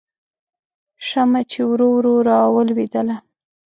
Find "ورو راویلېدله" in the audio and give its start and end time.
1.95-3.15